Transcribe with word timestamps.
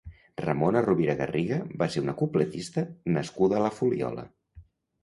Ramona 0.43 0.81
Rovira 0.85 1.15
Garriga 1.19 1.59
va 1.83 1.89
ser 1.97 2.03
una 2.07 2.17
cupletista 2.23 2.87
nascuda 3.19 3.61
a 3.61 3.65
la 3.69 3.73
Fuliola. 3.79 4.27